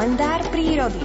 kalendár 0.00 0.40
prírody. 0.48 0.96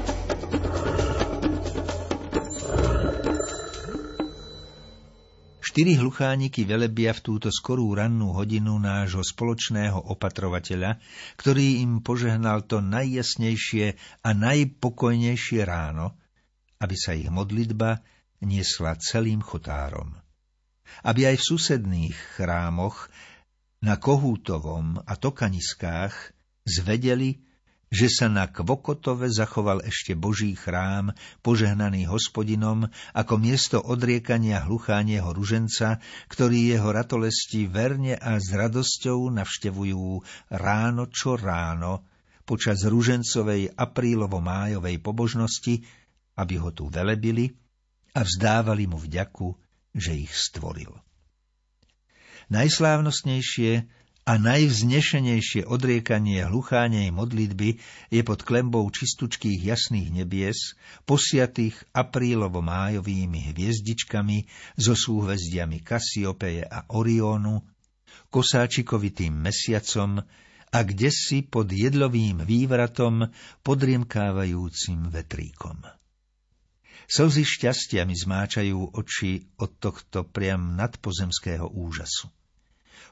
Štyri 5.59 5.99
hluchániky 5.99 6.63
velebia 6.63 7.11
v 7.11 7.19
túto 7.19 7.51
skorú 7.51 7.91
rannú 7.91 8.31
hodinu 8.31 8.79
nášho 8.79 9.19
spoločného 9.19 9.99
opatrovateľa, 9.99 11.03
ktorý 11.35 11.83
im 11.83 11.99
požehnal 11.99 12.63
to 12.63 12.79
najjasnejšie 12.79 13.99
a 14.23 14.29
najpokojnejšie 14.31 15.59
ráno, 15.67 16.15
aby 16.79 16.95
sa 16.95 17.19
ich 17.19 17.27
modlitba 17.27 17.99
niesla 18.47 18.95
celým 18.95 19.43
chotárom. 19.43 20.15
Aby 21.03 21.35
aj 21.35 21.43
v 21.43 21.47
susedných 21.51 22.15
chrámoch 22.39 23.11
na 23.83 23.99
Kohútovom 23.99 25.03
a 25.03 25.19
Tokaniskách 25.19 26.15
zvedeli, 26.63 27.43
že 27.95 28.11
sa 28.11 28.27
na 28.27 28.51
Kvokotove 28.51 29.31
zachoval 29.31 29.79
ešte 29.87 30.19
Boží 30.19 30.51
chrám, 30.51 31.15
požehnaný 31.39 32.11
hospodinom, 32.11 32.91
ako 33.15 33.39
miesto 33.39 33.79
odriekania 33.79 34.67
hluchánieho 34.67 35.31
ruženca, 35.31 36.03
ktorý 36.27 36.75
jeho 36.75 36.91
ratolesti 36.91 37.71
verne 37.71 38.19
a 38.19 38.35
s 38.35 38.51
radosťou 38.51 39.31
navštevujú 39.39 40.19
ráno 40.51 41.07
čo 41.07 41.39
ráno, 41.39 42.03
počas 42.43 42.83
ružencovej 42.83 43.79
aprílovo-májovej 43.79 44.99
pobožnosti, 44.99 45.87
aby 46.35 46.59
ho 46.59 46.75
tu 46.75 46.91
velebili 46.91 47.55
a 48.11 48.27
vzdávali 48.27 48.91
mu 48.91 48.99
vďaku, 48.99 49.55
že 49.95 50.19
ich 50.19 50.35
stvoril. 50.35 50.91
Najslávnostnejšie 52.51 53.87
a 54.25 54.41
najvznešenejšie 54.41 55.69
odriekanie 55.69 56.49
hluchánej 56.49 57.13
modlitby 57.13 57.77
je 58.09 58.21
pod 58.25 58.41
klembou 58.41 58.89
čistučkých 58.89 59.61
jasných 59.69 60.09
nebies, 60.09 60.73
posiatých 61.05 61.77
aprílovo-májovými 61.93 63.53
hviezdičkami 63.53 64.49
so 64.81 64.97
súhvezdiami 64.97 65.77
Kasiopeje 65.85 66.65
a 66.65 66.89
Oriónu, 66.89 67.61
kosáčikovitým 68.33 69.29
mesiacom 69.29 70.25
a 70.73 70.79
kde 70.81 71.13
si 71.13 71.45
pod 71.45 71.69
jedlovým 71.69 72.41
vývratom 72.41 73.29
podriemkávajúcim 73.61 75.05
vetríkom. 75.13 75.85
Slzy 77.05 77.45
šťastia 77.45 78.01
mi 78.09 78.17
zmáčajú 78.17 78.97
oči 78.97 79.53
od 79.61 79.77
tohto 79.77 80.25
priam 80.25 80.73
nadpozemského 80.73 81.69
úžasu. 81.69 82.33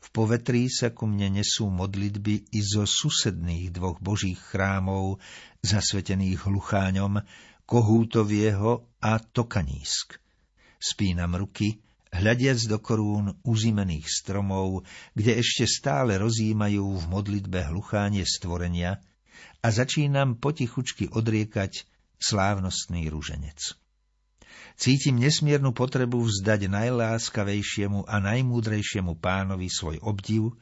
V 0.04 0.08
povetrí 0.12 0.68
sa 0.68 0.92
ku 0.92 1.08
mne 1.08 1.40
nesú 1.40 1.72
modlitby 1.72 2.52
i 2.52 2.60
zo 2.60 2.84
susedných 2.84 3.72
dvoch 3.72 4.04
božích 4.04 4.36
chrámov, 4.36 5.24
zasvetených 5.64 6.44
hlucháňom, 6.44 7.24
Kohútovieho 7.64 8.84
a 9.00 9.24
Tokanísk. 9.24 10.20
Spínam 10.76 11.40
ruky, 11.40 11.80
hľadiac 12.12 12.60
do 12.68 12.84
korún 12.84 13.40
uzimených 13.48 14.04
stromov, 14.12 14.84
kde 15.16 15.40
ešte 15.40 15.64
stále 15.64 16.20
rozímajú 16.20 16.84
v 16.84 17.06
modlitbe 17.08 17.72
hluchánie 17.72 18.28
stvorenia 18.28 19.00
a 19.64 19.68
začínam 19.72 20.36
potichučky 20.36 21.08
odriekať 21.16 21.88
slávnostný 22.20 23.08
ruženec. 23.08 23.80
Cítim 24.74 25.22
nesmiernu 25.22 25.72
potrebu 25.72 26.26
vzdať 26.26 26.66
najláskavejšiemu 26.66 28.10
a 28.10 28.16
najmúdrejšiemu 28.18 29.18
pánovi 29.22 29.70
svoj 29.70 30.02
obdiv 30.02 30.58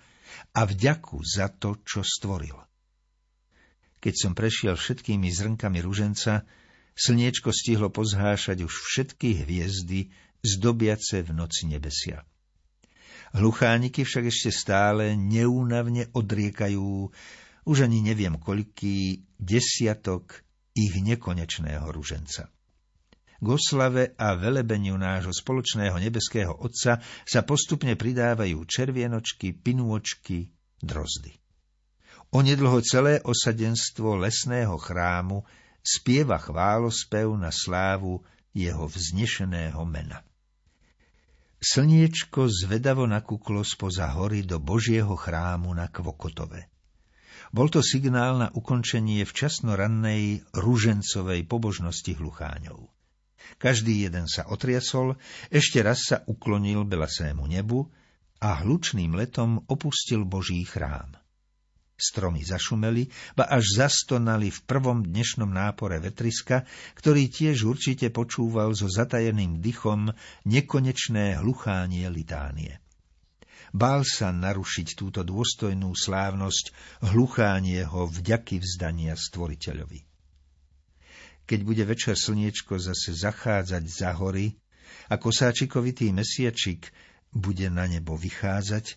a 0.51 0.67
vďaku 0.67 1.23
za 1.23 1.47
to, 1.47 1.79
čo 1.83 2.03
stvoril. 2.03 2.59
Keď 4.01 4.13
som 4.17 4.33
prešiel 4.33 4.75
všetkými 4.75 5.29
zrnkami 5.29 5.79
ruženca, 5.79 6.43
slniečko 6.97 7.53
stihlo 7.53 7.93
pozhášať 7.93 8.65
už 8.65 8.73
všetky 8.73 9.45
hviezdy, 9.45 10.11
zdobiace 10.41 11.21
v 11.21 11.31
noci 11.37 11.69
nebesia. 11.69 12.25
Hluchániky 13.31 14.03
však 14.03 14.27
ešte 14.27 14.51
stále 14.51 15.15
neúnavne 15.15 16.11
odriekajú, 16.11 17.13
už 17.63 17.77
ani 17.87 18.03
neviem 18.03 18.35
koľký 18.35 19.23
desiatok 19.39 20.43
ich 20.75 20.99
nekonečného 20.99 21.87
ruženca. 21.87 22.51
K 23.41 23.47
oslave 23.49 24.13
a 24.21 24.37
velebeniu 24.37 25.01
nášho 25.01 25.33
spoločného 25.33 25.97
nebeského 25.97 26.53
Otca 26.53 27.01
sa 27.01 27.41
postupne 27.41 27.97
pridávajú 27.97 28.61
červienočky, 28.69 29.57
pinôčky, 29.57 30.53
drozdy. 30.77 31.41
Onedlho 32.31 32.79
celé 32.85 33.17
osadenstvo 33.25 34.13
lesného 34.21 34.77
chrámu 34.77 35.41
spieva 35.81 36.37
chválospev 36.37 37.33
na 37.33 37.49
slávu 37.49 38.21
jeho 38.53 38.85
vznešeného 38.85 39.81
mena. 39.89 40.21
Slniečko 41.57 42.45
zvedavo 42.45 43.09
nakuklo 43.09 43.65
spoza 43.65 44.05
hory 44.13 44.45
do 44.45 44.61
Božieho 44.61 45.17
chrámu 45.17 45.73
na 45.73 45.89
Kvokotove. 45.89 46.69
Bol 47.49 47.73
to 47.73 47.81
signál 47.81 48.37
na 48.37 48.47
ukončenie 48.53 49.25
včasno 49.25 49.73
rannej 49.73 50.45
ružencovej 50.53 51.41
pobožnosti 51.49 52.15
hlucháňov. 52.15 53.00
Každý 53.61 54.09
jeden 54.09 54.25
sa 54.25 54.49
otriasol, 54.49 55.17
ešte 55.53 55.85
raz 55.85 56.09
sa 56.09 56.25
uklonil 56.25 56.81
belasému 56.87 57.45
nebu 57.45 57.85
a 58.41 58.65
hlučným 58.65 59.13
letom 59.13 59.61
opustil 59.69 60.25
Boží 60.25 60.65
chrám. 60.65 61.13
Stromy 62.01 62.41
zašumeli, 62.41 63.13
ba 63.37 63.45
až 63.45 63.77
zastonali 63.77 64.49
v 64.49 64.59
prvom 64.65 65.05
dnešnom 65.05 65.53
nápore 65.53 66.01
vetriska, 66.01 66.65
ktorý 66.97 67.29
tiež 67.29 67.69
určite 67.69 68.09
počúval 68.09 68.73
so 68.73 68.89
zatajeným 68.89 69.61
dychom 69.61 70.09
nekonečné 70.49 71.37
hluchánie 71.37 72.09
litánie. 72.09 72.81
Bál 73.71 74.01
sa 74.01 74.33
narušiť 74.33 74.97
túto 74.97 75.21
dôstojnú 75.21 75.93
slávnosť 75.93 76.73
hluchánieho 77.13 78.09
vďaky 78.09 78.57
vzdania 78.57 79.13
stvoriteľovi 79.13 80.10
keď 81.51 81.67
bude 81.67 81.83
večer 81.83 82.15
slniečko 82.15 82.79
zase 82.79 83.11
zachádzať 83.11 83.83
za 83.83 84.15
hory 84.15 84.55
a 85.11 85.19
kosáčikovitý 85.19 86.15
mesiačik 86.15 86.87
bude 87.35 87.67
na 87.67 87.91
nebo 87.91 88.15
vychádzať, 88.15 88.95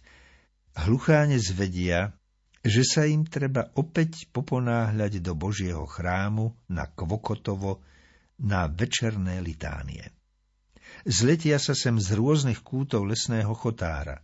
hlucháne 0.86 1.34
zvedia, 1.42 2.14
že 2.62 2.86
sa 2.86 3.10
im 3.10 3.26
treba 3.26 3.74
opäť 3.74 4.30
poponáhľať 4.30 5.18
do 5.18 5.34
Božieho 5.34 5.82
chrámu 5.82 6.54
na 6.70 6.86
Kvokotovo, 6.86 7.82
na 8.38 8.70
večerné 8.70 9.42
litánie. 9.42 10.14
Zletia 11.02 11.58
sa 11.58 11.74
sem 11.74 11.98
z 11.98 12.14
rôznych 12.14 12.62
kútov 12.62 13.02
lesného 13.10 13.50
chotára. 13.58 14.22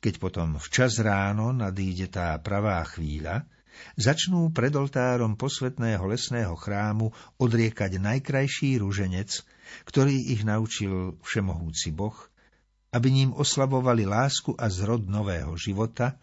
Keď 0.00 0.16
potom 0.16 0.56
včas 0.56 0.96
ráno 0.96 1.52
nadíde 1.52 2.08
tá 2.08 2.32
pravá 2.40 2.80
chvíľa, 2.88 3.44
začnú 3.98 4.52
pred 4.52 4.72
oltárom 4.74 5.34
posvetného 5.34 6.04
lesného 6.06 6.54
chrámu 6.56 7.12
odriekať 7.40 7.98
najkrajší 7.98 8.80
ruženec, 8.80 9.42
ktorý 9.88 10.16
ich 10.32 10.42
naučil 10.46 11.16
všemohúci 11.22 11.92
Boh, 11.92 12.16
aby 12.94 13.08
ním 13.12 13.30
oslavovali 13.36 14.08
lásku 14.08 14.54
a 14.56 14.70
zrod 14.70 15.04
nového 15.04 15.52
života 15.58 16.16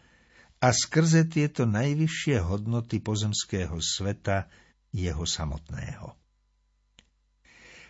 a 0.63 0.71
skrze 0.71 1.27
tieto 1.27 1.67
najvyššie 1.67 2.39
hodnoty 2.39 3.03
pozemského 3.03 3.77
sveta 3.83 4.47
jeho 4.95 5.27
samotného. 5.27 6.15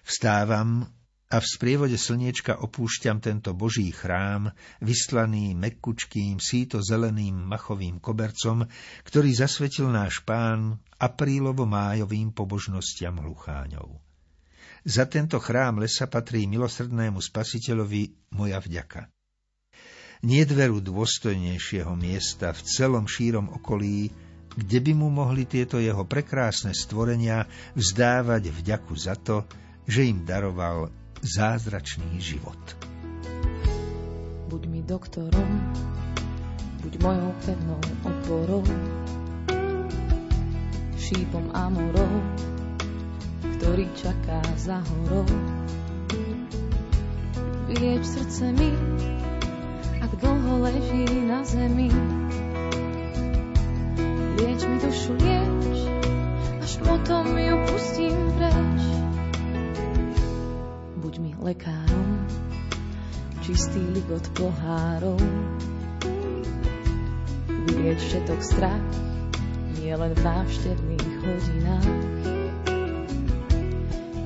Vstávam 0.04 0.90
a 1.34 1.42
v 1.42 1.50
sprievode 1.50 1.98
slniečka 1.98 2.62
opúšťam 2.62 3.18
tento 3.18 3.58
boží 3.58 3.90
chrám, 3.90 4.54
vyslaný 4.86 5.58
mekučkým, 5.58 6.38
síto 6.38 6.78
zeleným 6.78 7.34
machovým 7.34 7.98
kobercom, 7.98 8.70
ktorý 9.02 9.34
zasvetil 9.34 9.90
náš 9.90 10.22
pán 10.22 10.78
aprílovo-májovým 11.02 12.38
pobožnostiam 12.38 13.18
hlucháňov. 13.18 13.98
Za 14.86 15.10
tento 15.10 15.42
chrám 15.42 15.82
lesa 15.82 16.06
patrí 16.06 16.46
milosrdnému 16.46 17.18
spasiteľovi 17.18 18.30
moja 18.38 18.62
vďaka. 18.62 19.10
Nie 20.30 20.46
dveru 20.46 20.86
dôstojnejšieho 20.86 21.98
miesta 21.98 22.54
v 22.54 22.62
celom 22.62 23.10
šírom 23.10 23.50
okolí, 23.58 24.14
kde 24.54 24.80
by 24.86 24.94
mu 24.94 25.10
mohli 25.10 25.50
tieto 25.50 25.82
jeho 25.82 26.06
prekrásne 26.06 26.78
stvorenia 26.78 27.50
vzdávať 27.74 28.54
vďaku 28.54 28.94
za 28.94 29.18
to, 29.18 29.50
že 29.90 30.06
im 30.06 30.24
daroval 30.30 31.03
zázračný 31.24 32.20
život. 32.20 32.60
Buď 34.52 34.62
mi 34.68 34.84
doktorom, 34.84 35.52
buď 36.84 36.94
mojou 37.00 37.32
pevnou 37.48 37.82
oporou, 38.04 38.64
šípom 41.00 41.48
a 41.56 41.72
morou, 41.72 42.16
ktorý 43.58 43.88
čaká 43.96 44.44
za 44.60 44.84
horou. 44.84 45.26
Vylieč 47.72 48.04
srdce 48.04 48.52
mi, 48.52 48.76
ak 50.04 50.12
dlho 50.20 50.60
leží 50.60 51.08
na 51.24 51.42
zemi. 51.48 52.23
od 64.14 64.26
pohárov. 64.38 65.18
Vidieť 67.50 67.98
všetok 67.98 68.40
strach, 68.46 68.86
nie 69.82 69.90
len 69.90 70.14
v 70.14 70.22
návštevných 70.22 71.14
hodinách. 71.26 71.94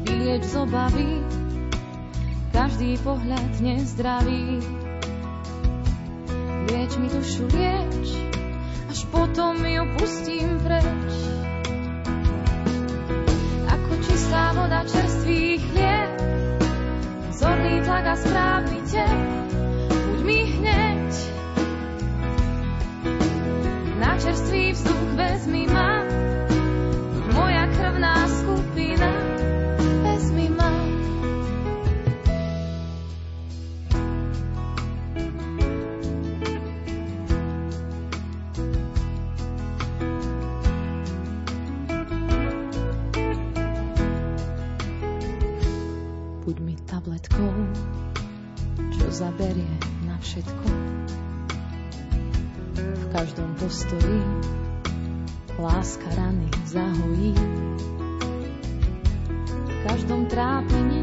Vidieť 0.03 0.41
z 0.43 0.53
obavy, 0.59 1.11
každý 2.51 2.99
pohľad 2.99 3.51
nezdravý. 3.63 4.59
Lieč 6.67 6.91
mi 6.99 7.07
dušu, 7.07 7.47
lieč, 7.47 8.07
až 8.91 8.99
potom 9.07 9.55
ju 9.63 9.83
pustím 9.95 10.59
preč. 10.59 11.11
Ako 13.71 13.91
čistá 14.03 14.51
voda 14.51 14.83
čerstvých 14.83 15.61
chlieb, 15.71 16.11
zorný 17.31 17.79
tlak 17.87 18.05
a 18.11 18.15
správ. 18.19 18.56
Vezmi 25.47 25.67
ma, 25.71 26.03
moja 27.31 27.67
krvná 27.71 28.27
skupina. 28.27 29.27
zaberie 49.17 49.77
na 50.05 50.13
všetko. 50.21 50.67
V 52.77 53.03
každom 53.09 53.49
postoji 53.57 54.21
láska 55.59 56.05
rany 56.15 56.49
zahojí. 56.65 57.33
V 59.65 59.89
každom 59.89 60.25
trápení 60.25 61.01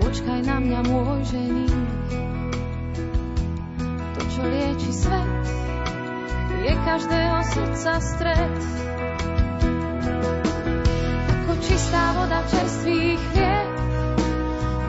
počkaj 0.00 0.40
na 0.48 0.56
mňa 0.60 0.80
môj 0.88 1.20
ženík. 1.28 1.76
To, 4.16 4.20
čo 4.32 4.42
lieči 4.48 4.92
svet, 4.92 5.44
je 6.64 6.72
každého 6.72 7.38
srdca 7.44 7.92
stred. 8.00 8.56
Ako 11.30 11.52
čistá 11.60 12.04
voda 12.16 12.40
čerstvých 12.48 13.20
chlieb, 13.32 13.68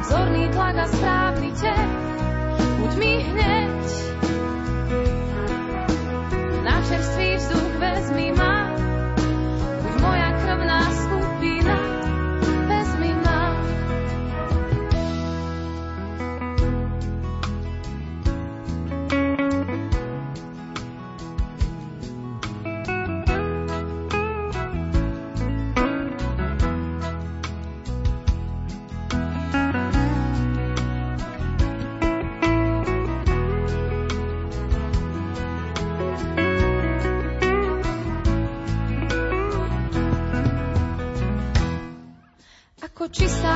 zorný 0.07 0.45
tlak 0.55 0.75
a 0.79 0.87
správny 0.87 1.49
tep, 1.59 1.89
buď 2.79 2.91
mi 2.95 3.13
hneď. 3.27 4.20
Čerstvý 6.91 7.35
vzduch 7.35 7.75
vezmi 7.79 8.31
ma, 8.35 8.50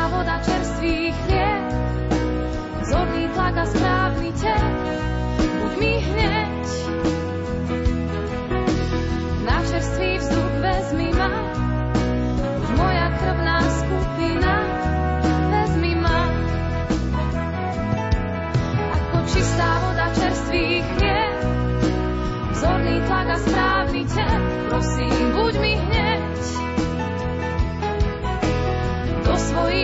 Voda 0.06 0.38
čerstvých 0.38 1.16
chlieb, 1.26 1.66
zorný 2.86 3.26
tlak 3.34 3.58
a 3.58 3.66
správny 3.66 4.30
tep, 4.38 4.74
buď 5.42 5.74
mi 5.82 5.94
hneď. 5.98 6.66
Na 9.50 9.58
čerstvý 9.66 10.10
vzduch 10.22 10.54
vezmi 10.62 11.10
ma, 11.10 11.34
buď 12.38 12.70
moja 12.78 13.08
krvná 13.18 13.60
skupina, 13.66 14.54
vezmi 15.50 15.94
ma. 15.98 16.22
Ako 18.94 19.18
čistá 19.26 19.70
voda 19.90 20.08
čerstvých 20.22 20.86
chlieb, 21.02 21.38
zorný 22.54 22.98
tlak 23.10 23.28
a 23.34 23.38
správny 23.42 24.02
tep, 24.06 24.42
prosím. 24.70 25.25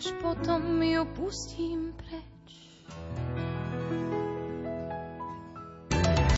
až 0.00 0.16
potom 0.16 0.82
ju 0.82 1.04
pustím 1.04 1.92
preč. 1.92 2.19